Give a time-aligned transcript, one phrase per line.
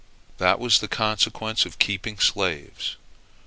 [0.39, 2.95] That was the consequence of keeping slaves.